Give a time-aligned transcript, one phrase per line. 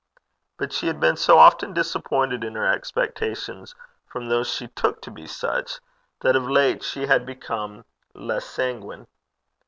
[0.57, 3.75] But she had been so often disappointed in her expectations
[4.07, 5.79] from those she took to be such,
[6.21, 7.85] that of late she had become
[8.15, 9.05] less sanguine.